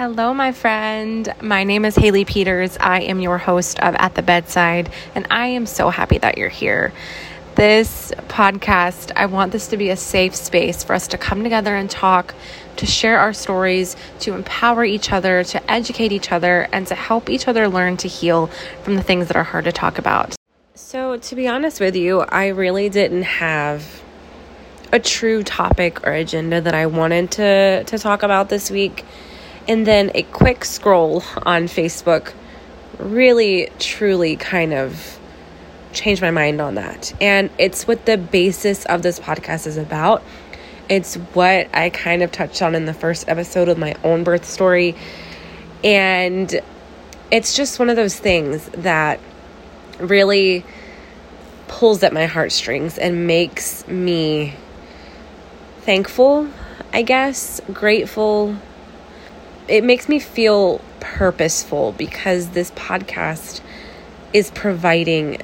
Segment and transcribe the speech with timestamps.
[0.00, 1.30] Hello, my friend.
[1.42, 2.78] My name is Haley Peters.
[2.80, 6.48] I am your host of At the Bedside, and I am so happy that you're
[6.48, 6.94] here.
[7.54, 11.76] This podcast, I want this to be a safe space for us to come together
[11.76, 12.34] and talk,
[12.76, 17.28] to share our stories, to empower each other, to educate each other, and to help
[17.28, 18.46] each other learn to heal
[18.82, 20.34] from the things that are hard to talk about.
[20.74, 24.02] So, to be honest with you, I really didn't have
[24.94, 29.04] a true topic or agenda that I wanted to, to talk about this week.
[29.70, 32.32] And then a quick scroll on Facebook
[32.98, 35.16] really, truly kind of
[35.92, 37.14] changed my mind on that.
[37.20, 40.24] And it's what the basis of this podcast is about.
[40.88, 44.44] It's what I kind of touched on in the first episode of my own birth
[44.44, 44.96] story.
[45.84, 46.52] And
[47.30, 49.20] it's just one of those things that
[50.00, 50.64] really
[51.68, 54.56] pulls at my heartstrings and makes me
[55.82, 56.48] thankful,
[56.92, 58.56] I guess, grateful.
[59.70, 63.60] It makes me feel purposeful because this podcast
[64.32, 65.40] is providing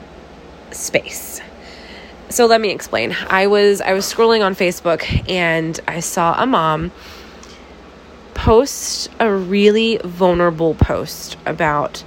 [0.73, 1.41] space.
[2.29, 3.17] So let me explain.
[3.29, 6.91] I was I was scrolling on Facebook and I saw a mom
[8.35, 12.03] post a really vulnerable post about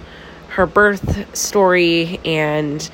[0.49, 2.89] her birth story and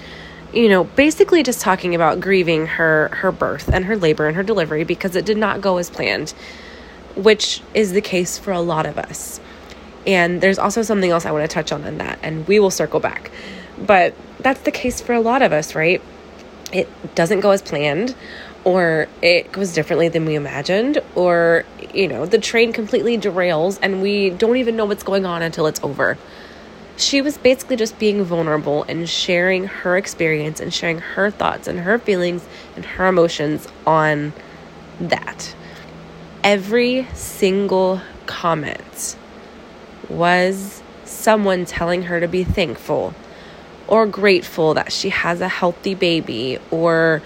[0.54, 4.44] you know, basically just talking about grieving her her birth and her labor and her
[4.44, 6.34] delivery because it did not go as planned,
[7.16, 9.40] which is the case for a lot of us.
[10.06, 12.72] And there's also something else I want to touch on in that, and we will
[12.72, 13.32] circle back.
[13.78, 16.02] But that's the case for a lot of us, right?
[16.72, 18.16] It doesn't go as planned,
[18.64, 24.02] or it goes differently than we imagined, or, you know, the train completely derails and
[24.02, 26.18] we don't even know what's going on until it's over
[26.98, 31.80] she was basically just being vulnerable and sharing her experience and sharing her thoughts and
[31.80, 34.34] her feelings and her emotions on
[35.00, 35.54] that.
[36.46, 39.16] Every single comment
[40.10, 43.16] was someone telling her to be thankful
[43.88, 47.24] or grateful that she has a healthy baby or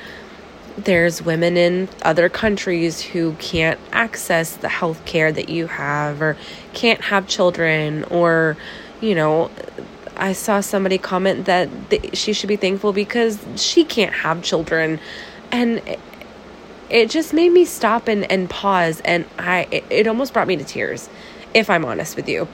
[0.77, 6.37] there's women in other countries who can't access the health care that you have or
[6.71, 8.55] can't have children or
[9.01, 9.51] you know,
[10.15, 14.97] I saw somebody comment that th- she should be thankful because she can't have children.
[15.51, 15.81] And
[16.89, 19.01] it just made me stop and, and pause.
[19.05, 21.09] And I, it, it almost brought me to tears,
[21.53, 22.47] if I'm honest with you.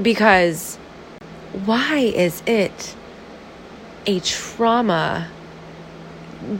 [0.00, 0.76] Because
[1.64, 2.94] why is it
[4.06, 5.28] a trauma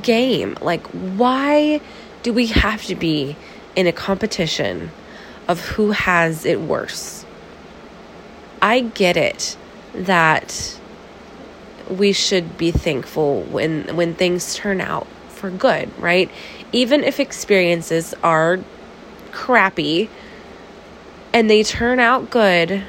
[0.03, 0.57] game?
[0.61, 1.81] Like, why
[2.23, 3.37] do we have to be
[3.75, 4.91] in a competition
[5.49, 7.25] of who has it worse?
[8.61, 9.57] I get it
[9.95, 10.79] that
[11.91, 16.31] we should be thankful when when things turn out for good, right?
[16.73, 18.61] Even if experiences are
[19.31, 20.09] crappy
[21.33, 22.83] and they turn out good,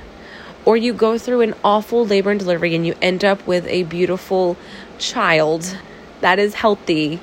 [0.66, 3.84] or you go through an awful labor and delivery and you end up with a
[3.84, 4.56] beautiful
[4.98, 5.78] child
[6.22, 7.20] that is healthy,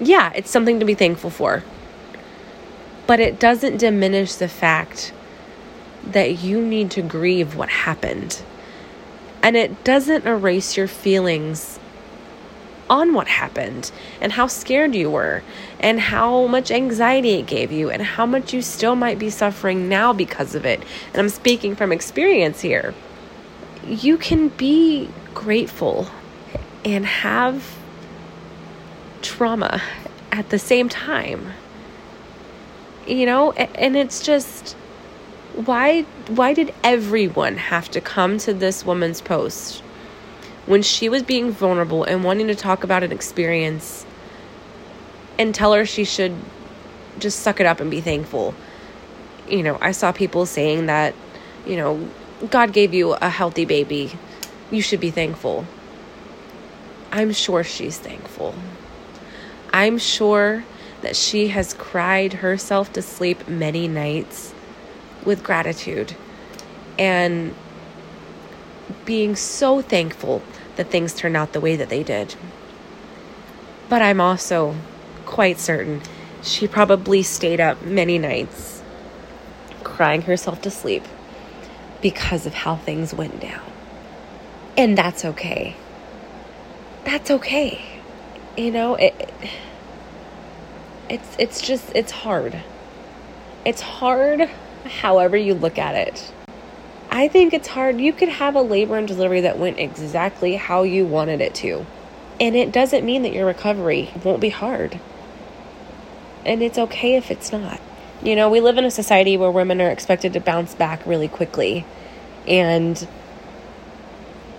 [0.00, 1.64] yeah, it's something to be thankful for.
[3.06, 5.12] But it doesn't diminish the fact
[6.06, 8.42] that you need to grieve what happened.
[9.42, 11.78] And it doesn't erase your feelings
[12.88, 13.90] on what happened
[14.20, 15.42] and how scared you were
[15.80, 19.88] and how much anxiety it gave you and how much you still might be suffering
[19.88, 20.82] now because of it.
[21.12, 22.94] And I'm speaking from experience here.
[23.86, 26.08] You can be grateful
[26.84, 27.76] and have
[29.22, 29.82] trauma
[30.30, 31.52] at the same time.
[33.06, 34.76] You know, and it's just
[35.54, 39.82] why why did everyone have to come to this woman's post
[40.66, 44.06] when she was being vulnerable and wanting to talk about an experience
[45.38, 46.34] and tell her she should
[47.18, 48.54] just suck it up and be thankful.
[49.48, 51.14] You know i saw people saying that
[51.66, 52.08] you know
[52.50, 54.12] god gave you a healthy baby.
[54.70, 55.66] You should be thankful.
[57.12, 58.54] I'm sure she's thankful.
[59.72, 60.64] I'm sure
[61.02, 64.54] that she has cried herself to sleep many nights
[65.24, 66.16] with gratitude
[66.98, 67.54] and
[69.04, 70.42] being so thankful
[70.76, 72.34] that things turned out the way that they did.
[73.88, 74.74] But I'm also
[75.24, 76.02] quite certain
[76.44, 78.82] she probably stayed up many nights
[79.82, 81.02] crying herself to sleep
[82.02, 83.62] because of how things went down.
[84.76, 85.76] And that's okay.
[87.04, 87.82] That's okay.
[88.56, 89.32] You know, it
[91.08, 92.60] it's it's just it's hard.
[93.64, 94.50] It's hard
[95.00, 96.32] however you look at it.
[97.14, 98.00] I think it's hard.
[98.00, 101.86] You could have a labor and delivery that went exactly how you wanted it to.
[102.40, 104.98] And it doesn't mean that your recovery won't be hard.
[106.44, 107.80] And it's okay if it's not.
[108.20, 111.28] You know, we live in a society where women are expected to bounce back really
[111.28, 111.86] quickly.
[112.48, 113.06] And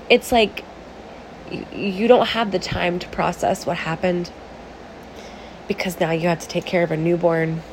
[0.09, 0.63] it's like
[1.73, 4.31] you don't have the time to process what happened
[5.67, 7.63] because now you have to take care of a newborn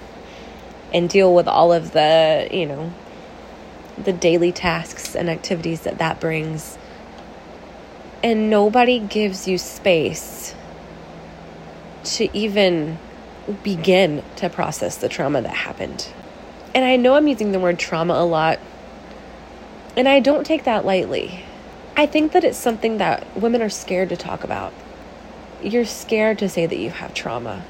[0.93, 2.93] and deal with all of the, you know,
[3.97, 6.79] the daily tasks and activities that that brings.
[8.23, 10.55] And nobody gives you space
[12.05, 12.99] to even
[13.62, 16.09] begin to process the trauma that happened.
[16.75, 18.59] And I know I'm using the word trauma a lot,
[19.97, 21.45] and I don't take that lightly.
[21.97, 24.73] I think that it's something that women are scared to talk about.
[25.62, 27.65] You're scared to say that you have trauma.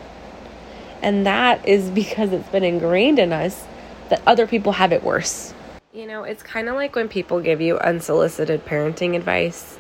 [1.03, 3.67] And that is because it's been ingrained in us
[4.09, 5.55] that other people have it worse.
[5.95, 9.77] You know, it's kind of like when people give you unsolicited parenting advice.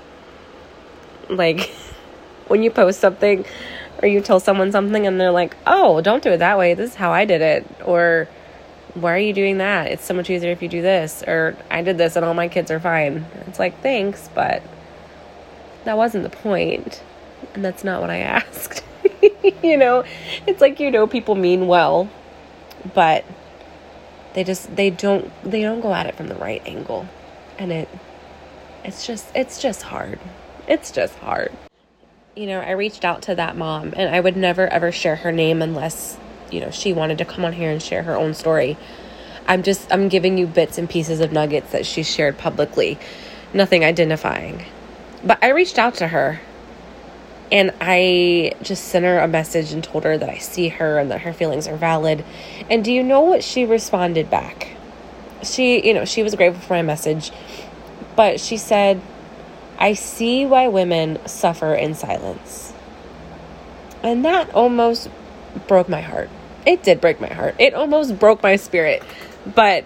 [1.31, 1.71] Like
[2.49, 3.47] when you post something
[4.03, 6.75] or you tell someone something and they're like, oh, don't do it that way.
[6.75, 7.67] This is how I did it.
[7.87, 8.29] Or
[8.93, 9.91] why are you doing that?
[9.91, 11.23] It's so much easier if you do this.
[11.27, 13.25] Or I did this and all my kids are fine.
[13.47, 14.63] It's like, thanks, but
[15.85, 17.03] that wasn't the point.
[17.55, 18.85] And that's not what I asked.
[19.63, 20.05] you know,
[20.47, 22.11] it's like, you know, people mean well,
[22.93, 23.25] but
[24.35, 27.09] they just, they don't, they don't go at it from the right angle.
[27.59, 27.89] And it,
[28.85, 30.19] it's just, it's just hard.
[30.67, 31.53] It's just hard.
[32.35, 35.33] You know, I reached out to that mom and I would never ever share her
[35.33, 36.17] name unless
[36.53, 38.77] you know she wanted to come on here and share her own story
[39.49, 42.99] i'm just i'm giving you bits and pieces of nuggets that she shared publicly
[43.55, 44.65] nothing identifying
[45.25, 46.41] but i reached out to her
[47.53, 51.11] and i just sent her a message and told her that i see her and
[51.11, 52.25] that her feelings are valid
[52.69, 54.71] and do you know what she responded back
[55.43, 57.31] she you know she was grateful for my message
[58.17, 59.01] but she said
[59.79, 62.73] i see why women suffer in silence
[64.03, 65.09] and that almost
[65.69, 66.29] broke my heart
[66.67, 67.57] it did break my heart.
[67.59, 69.03] It almost broke my spirit.
[69.55, 69.85] But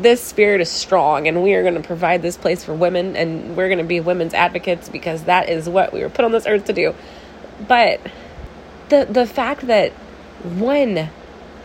[0.00, 3.56] this spirit is strong and we are going to provide this place for women and
[3.56, 6.46] we're going to be women's advocates because that is what we were put on this
[6.46, 6.94] earth to do.
[7.66, 8.00] But
[8.88, 9.92] the the fact that
[10.42, 11.10] one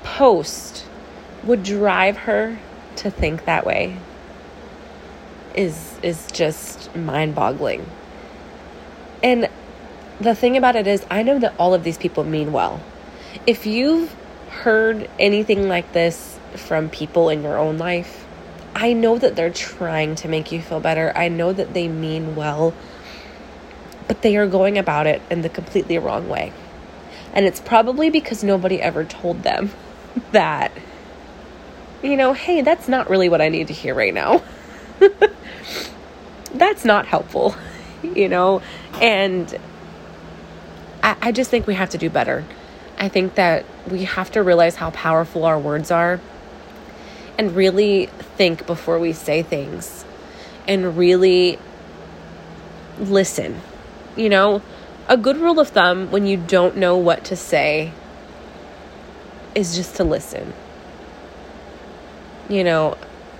[0.03, 0.85] post
[1.43, 2.59] would drive her
[2.97, 3.97] to think that way
[5.55, 7.85] is is just mind-boggling.
[9.23, 9.49] And
[10.19, 12.81] the thing about it is I know that all of these people mean well.
[13.45, 14.13] If you've
[14.49, 18.25] heard anything like this from people in your own life,
[18.75, 21.11] I know that they're trying to make you feel better.
[21.15, 22.75] I know that they mean well,
[24.07, 26.53] but they are going about it in the completely wrong way.
[27.33, 29.71] And it's probably because nobody ever told them
[30.31, 30.71] that,
[32.03, 34.43] you know, hey, that's not really what I need to hear right now.
[36.53, 37.55] that's not helpful,
[38.03, 38.61] you know?
[39.01, 39.57] And
[41.01, 42.45] I, I just think we have to do better.
[42.99, 46.19] I think that we have to realize how powerful our words are
[47.37, 50.05] and really think before we say things
[50.67, 51.59] and really
[52.99, 53.61] listen.
[54.15, 54.61] You know,
[55.07, 57.91] a good rule of thumb when you don't know what to say
[59.55, 60.53] is just to listen.
[62.49, 62.97] You know,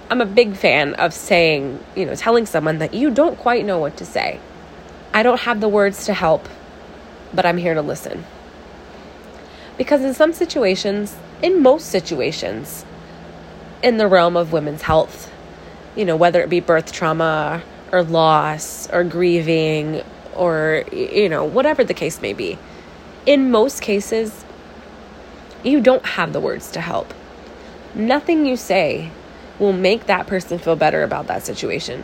[0.10, 3.80] I'm a big fan of saying, you know, telling someone that you don't quite know
[3.80, 4.40] what to say.
[5.14, 6.48] I don't have the words to help,
[7.34, 8.26] but I'm here to listen.
[9.78, 12.86] Because in some situations, in most situations,
[13.84, 15.32] in the realm of women's health,
[15.96, 20.04] you know, whether it be birth trauma or loss or grieving
[20.36, 22.58] or, you know, whatever the case may be,
[23.26, 24.46] in most cases,
[25.64, 27.14] you don't have the words to help.
[27.94, 29.12] Nothing you say
[29.60, 32.04] will make that person feel better about that situation.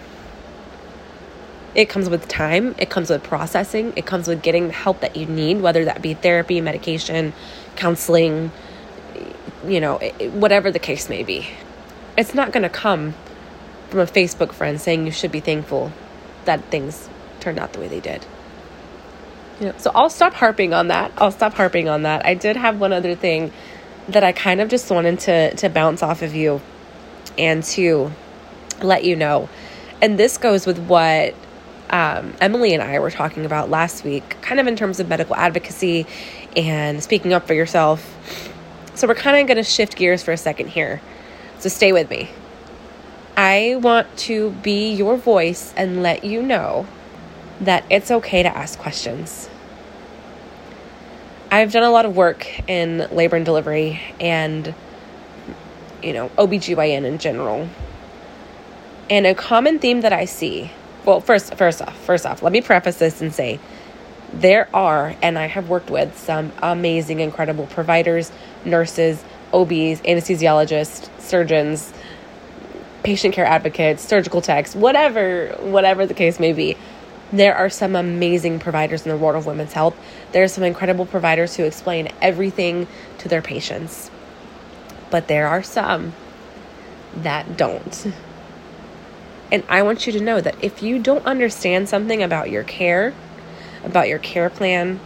[1.75, 5.15] It comes with time, it comes with processing, it comes with getting the help that
[5.15, 7.34] you need, whether that be therapy, medication,
[7.75, 8.51] counseling,
[9.65, 9.98] you know,
[10.34, 11.48] whatever the case may be.
[12.17, 13.15] It's not going to come
[13.89, 15.91] from a Facebook friend saying you should be thankful
[16.46, 18.25] that things turned out the way they did.
[19.60, 21.12] You know, so I'll stop harping on that.
[21.17, 22.25] I'll stop harping on that.
[22.25, 23.51] I did have one other thing
[24.10, 26.62] that I kind of just wanted to to bounce off of you
[27.38, 28.12] and to
[28.82, 29.50] let you know.
[30.01, 31.36] And this goes with what
[31.89, 35.36] um, Emily and I were talking about last week, kind of in terms of medical
[35.36, 36.08] advocacy
[36.55, 38.60] and speaking up for yourself.
[38.96, 41.01] So we're kind of going to shift gears for a second here.
[41.63, 42.29] So stay with me.
[43.38, 46.86] I want to be your voice and let you know
[47.62, 49.50] that it's okay to ask questions.
[51.50, 54.75] I've done a lot of work in labor and delivery and
[56.03, 57.70] you know, OBGYN in general.
[59.10, 60.70] And a common theme that I see,
[61.05, 63.58] well, first first off, first off, let me preface this and say
[64.34, 68.34] there are, and I have worked with some amazing, incredible providers,
[68.65, 71.93] nurses, OBs, anesthesiologists, surgeons,
[73.03, 76.77] patient care advocates, surgical techs, whatever, whatever the case may be.
[77.31, 79.95] There are some amazing providers in the world of women's health.
[80.31, 82.88] There are some incredible providers who explain everything
[83.19, 84.12] to their patients.
[85.10, 86.13] But there are some
[87.15, 88.13] that don't.
[89.51, 93.13] And I want you to know that if you don't understand something about your care,
[93.83, 95.00] about your care plan,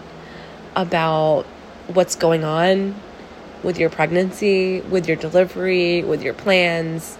[0.75, 1.46] about
[1.88, 2.96] what's going on
[3.68, 7.18] with your pregnancy, with your delivery, with your plans,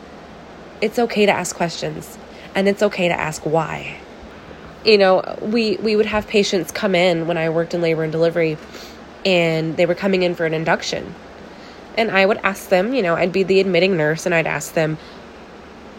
[0.80, 2.18] it's okay to ask questions
[2.56, 3.98] and it's okay to ask why.
[4.86, 8.14] You know, we we would have patients come in when I worked in labor and
[8.14, 8.58] delivery
[9.26, 11.14] and they were coming in for an induction.
[11.98, 14.74] And I would ask them, you know, I'd be the admitting nurse and I'd ask
[14.74, 14.98] them,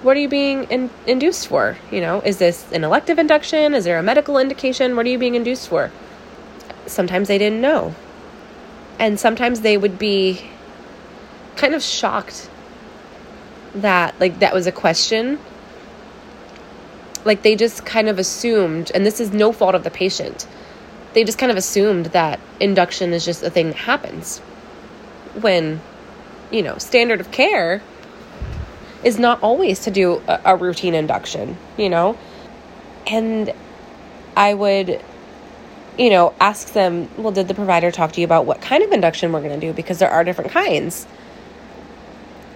[0.00, 1.76] what are you being in- induced for?
[1.90, 3.74] You know, is this an elective induction?
[3.74, 4.96] Is there a medical indication?
[4.96, 5.90] What are you being induced for?
[6.86, 7.94] Sometimes they didn't know.
[8.98, 10.42] And sometimes they would be
[11.56, 12.50] kind of shocked
[13.74, 15.38] that like that was a question.
[17.24, 20.46] Like they just kind of assumed and this is no fault of the patient
[21.14, 24.38] they just kind of assumed that induction is just a thing that happens
[25.40, 25.80] when
[26.50, 27.82] you know standard of care
[29.04, 32.16] is not always to do a, a routine induction you know?
[33.06, 33.52] And
[34.36, 35.02] i would
[35.98, 38.92] you know ask them well did the provider talk to you about what kind of
[38.92, 39.72] induction we're going to do?
[39.72, 41.06] Because there are different kinds.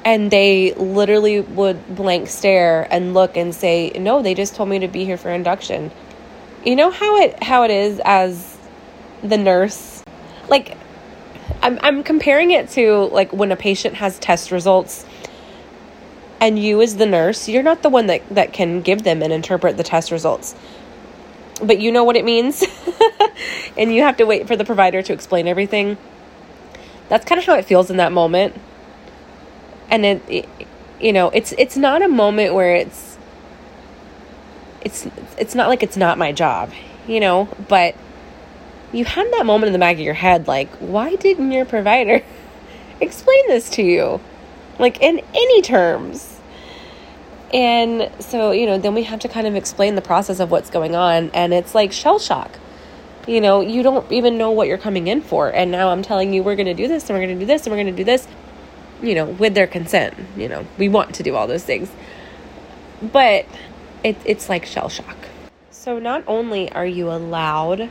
[0.05, 4.81] And they literally would blank stare and look and say no they just told me
[4.81, 5.91] to be here for induction.
[6.65, 8.57] You know how it how it is as
[9.23, 10.03] the nurse?
[10.49, 10.77] Like
[11.63, 15.07] i'm i'm comparing it to like when a patient has test results
[16.41, 19.33] and you as the nurse you're not the one that that can give them and
[19.33, 20.55] interpret the test results
[21.62, 22.64] but you know what it means.
[23.76, 25.97] And you have to wait for the provider to explain everything.
[27.09, 28.54] That's kind of how it feels in that moment.
[29.90, 30.49] And it,
[31.00, 33.19] you know it's it's not a moment where it's
[34.83, 36.71] it's it's not like it's not my job
[37.07, 37.49] you know?
[37.69, 37.97] But
[38.92, 42.23] you have that moment in the back of your head like why didn't your provider
[43.00, 44.21] explain this to you?
[44.78, 46.40] Like in any terms
[47.53, 50.71] and so you know then we have to kind of explain the process of what's
[50.71, 52.59] going on and it's like shell shock
[53.27, 56.33] you know you don't even know what you're coming in for and now i'm telling
[56.33, 57.95] you we're going to do this and we're going to do this and we're going
[57.95, 58.27] to do this
[59.03, 60.15] you know, with their consent.
[60.37, 61.91] You know, we want to do all those things.
[63.03, 63.47] But
[64.05, 65.17] it, it's like shell shock.
[65.71, 67.91] So, not only are you allowed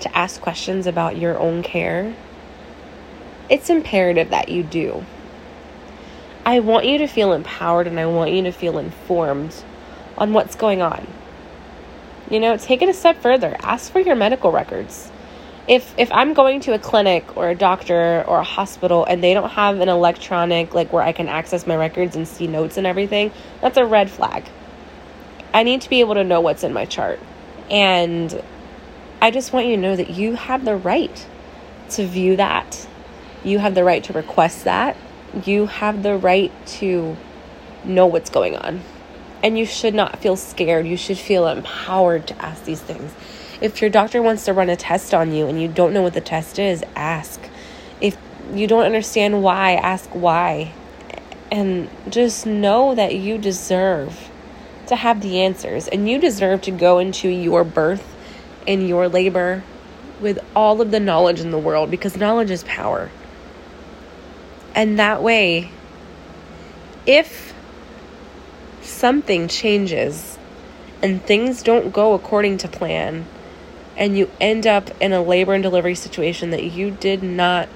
[0.00, 2.14] to ask questions about your own care,
[3.48, 5.04] it's imperative that you do.
[6.48, 9.54] I want you to feel empowered and I want you to feel informed
[10.16, 11.06] on what's going on.
[12.30, 13.54] You know, take it a step further.
[13.60, 15.10] Ask for your medical records
[15.68, 19.34] if if I'm going to a clinic or a doctor or a hospital and they
[19.34, 22.86] don't have an electronic like where I can access my records and see notes and
[22.86, 24.46] everything, that's a red flag.
[25.52, 27.20] I need to be able to know what's in my chart.
[27.70, 28.42] And
[29.20, 31.26] I just want you to know that you have the right
[31.90, 32.88] to view that.
[33.44, 34.96] You have the right to request that.
[35.44, 37.16] You have the right to
[37.84, 38.82] know what's going on.
[39.42, 40.86] And you should not feel scared.
[40.86, 43.12] You should feel empowered to ask these things
[43.60, 46.14] if your doctor wants to run a test on you and you don't know what
[46.14, 47.40] the test is, ask.
[48.00, 48.16] If
[48.52, 50.72] you don't understand why, ask why.
[51.50, 54.30] And just know that you deserve
[54.86, 58.14] to have the answers and you deserve to go into your birth
[58.66, 59.62] and your labor
[60.20, 63.10] with all of the knowledge in the world because knowledge is power.
[64.78, 65.72] And that way,
[67.04, 67.52] if
[68.80, 70.38] something changes
[71.02, 73.26] and things don't go according to plan,
[73.96, 77.68] and you end up in a labor and delivery situation that you did not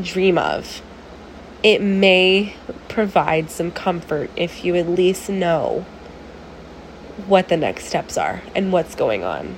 [0.00, 0.80] dream of,
[1.62, 2.56] it may
[2.88, 5.84] provide some comfort if you at least know
[7.26, 9.54] what the next steps are and what's going on.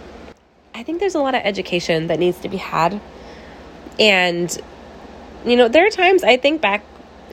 [0.74, 3.00] I think there's a lot of education that needs to be had.
[3.96, 4.60] And,
[5.44, 6.84] you know, there are times I think back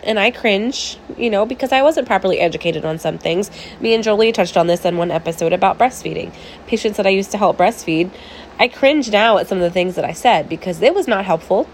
[0.04, 3.52] and I cringe, you know, because I wasn't properly educated on some things.
[3.80, 6.34] Me and Jolie touched on this in one episode about breastfeeding.
[6.68, 8.12] Patients that I used to help breastfeed,
[8.60, 11.26] I cringe now at some of the things that I said because it was not
[11.26, 11.70] helpful.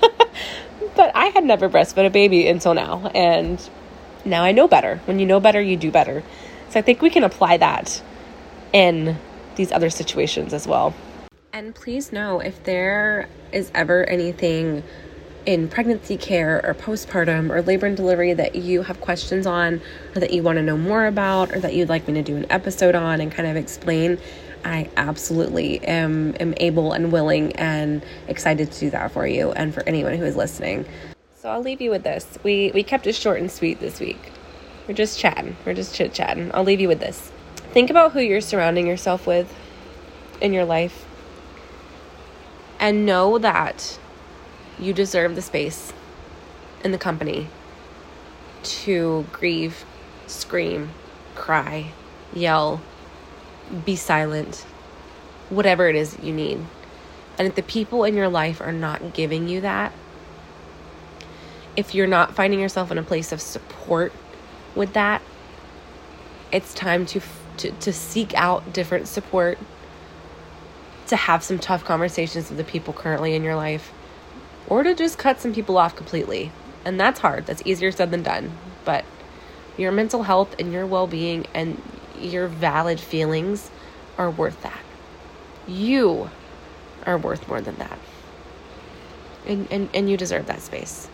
[0.96, 3.68] but I had never breastfed a baby until now, and
[4.24, 5.00] now I know better.
[5.04, 6.22] When you know better, you do better.
[6.70, 8.02] So I think we can apply that
[8.72, 9.16] in
[9.56, 10.94] these other situations as well.
[11.52, 14.82] And please know if there is ever anything
[15.48, 19.80] in pregnancy care or postpartum or labor and delivery that you have questions on
[20.14, 22.36] or that you want to know more about or that you'd like me to do
[22.36, 24.18] an episode on and kind of explain,
[24.62, 29.72] I absolutely am am able and willing and excited to do that for you and
[29.72, 30.84] for anyone who is listening.
[31.34, 32.38] So I'll leave you with this.
[32.42, 34.20] We we kept it short and sweet this week.
[34.86, 35.56] We're just chatting.
[35.64, 36.50] We're just chit chatting.
[36.52, 37.32] I'll leave you with this.
[37.72, 39.50] Think about who you're surrounding yourself with
[40.42, 41.06] in your life.
[42.78, 43.98] And know that
[44.80, 45.92] you deserve the space
[46.84, 47.48] and the company
[48.62, 49.84] to grieve,
[50.26, 50.90] scream,
[51.34, 51.92] cry,
[52.32, 52.80] yell,
[53.84, 54.66] be silent,
[55.48, 56.58] whatever it is you need.
[57.38, 59.92] And if the people in your life are not giving you that,
[61.76, 64.12] if you're not finding yourself in a place of support
[64.74, 65.22] with that,
[66.50, 67.20] it's time to,
[67.58, 69.58] to, to seek out different support,
[71.06, 73.92] to have some tough conversations with the people currently in your life,
[74.68, 76.52] or to just cut some people off completely.
[76.84, 77.46] And that's hard.
[77.46, 78.52] That's easier said than done.
[78.84, 79.04] But
[79.76, 81.80] your mental health and your well being and
[82.18, 83.70] your valid feelings
[84.16, 84.80] are worth that.
[85.66, 86.30] You
[87.06, 87.98] are worth more than that.
[89.46, 91.08] And, and, and you deserve that space.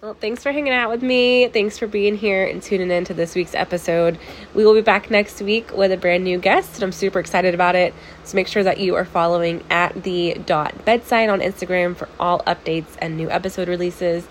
[0.00, 1.48] Well, thanks for hanging out with me.
[1.48, 4.16] Thanks for being here and tuning in to this week's episode.
[4.54, 7.52] We will be back next week with a brand new guest, and I'm super excited
[7.52, 7.92] about it.
[8.22, 12.38] So make sure that you are following at the dot bedside on Instagram for all
[12.46, 14.24] updates and new episode releases.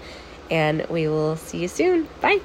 [0.49, 2.07] And we will see you soon.
[2.21, 2.39] Bye.